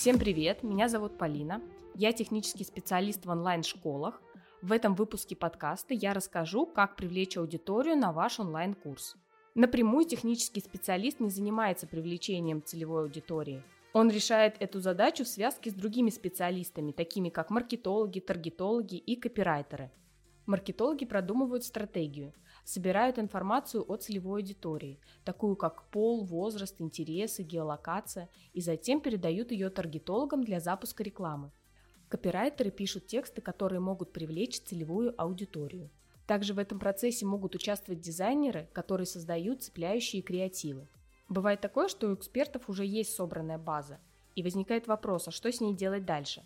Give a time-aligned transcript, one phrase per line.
[0.00, 1.60] Всем привет, меня зовут Полина,
[1.94, 4.22] я технический специалист в онлайн-школах.
[4.62, 9.16] В этом выпуске подкаста я расскажу, как привлечь аудиторию на ваш онлайн-курс.
[9.54, 13.62] Напрямую технический специалист не занимается привлечением целевой аудитории.
[13.92, 19.90] Он решает эту задачу в связке с другими специалистами, такими как маркетологи, таргетологи и копирайтеры.
[20.50, 28.60] Маркетологи продумывают стратегию, собирают информацию о целевой аудитории, такую как пол, возраст, интересы, геолокация, и
[28.60, 31.52] затем передают ее таргетологам для запуска рекламы.
[32.08, 35.88] Копирайтеры пишут тексты, которые могут привлечь целевую аудиторию.
[36.26, 40.88] Также в этом процессе могут участвовать дизайнеры, которые создают цепляющие креативы.
[41.28, 44.00] Бывает такое, что у экспертов уже есть собранная база,
[44.34, 46.44] и возникает вопрос, а что с ней делать дальше?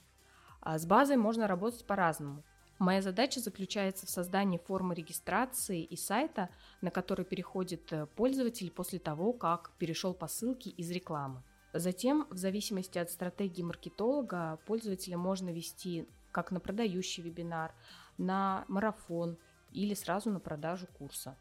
[0.61, 2.45] А с базой можно работать по-разному.
[2.79, 8.99] Моя задача заключается в создании формы регистрации и сайта, на который переходит э, пользователь после
[8.99, 11.43] того, как перешел по ссылке из рекламы.
[11.73, 17.75] Затем, в зависимости от стратегии маркетолога, пользователя можно вести как на продающий вебинар,
[18.17, 19.39] на марафон
[19.73, 21.37] или сразу на продажу курса.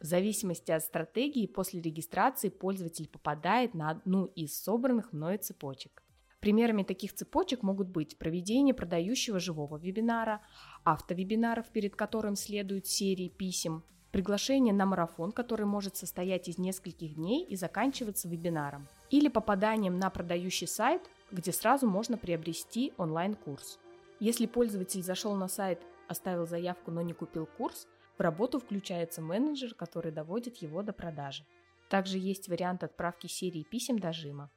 [0.00, 6.03] В зависимости от стратегии, после регистрации пользователь попадает на одну из собранных мною цепочек.
[6.44, 10.42] Примерами таких цепочек могут быть проведение продающего живого вебинара,
[10.84, 17.46] автовебинаров, перед которым следуют серии писем, приглашение на марафон, который может состоять из нескольких дней
[17.46, 21.00] и заканчиваться вебинаром, или попаданием на продающий сайт,
[21.32, 23.78] где сразу можно приобрести онлайн-курс.
[24.20, 29.72] Если пользователь зашел на сайт, оставил заявку, но не купил курс, в работу включается менеджер,
[29.72, 31.46] который доводит его до продажи.
[31.88, 34.50] Также есть вариант отправки серии писем дожима.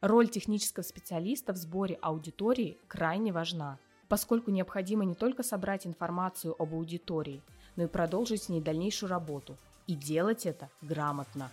[0.00, 6.72] Роль технического специалиста в сборе аудитории крайне важна, поскольку необходимо не только собрать информацию об
[6.72, 7.42] аудитории,
[7.74, 9.56] но и продолжить с ней дальнейшую работу.
[9.88, 11.50] И делать это грамотно.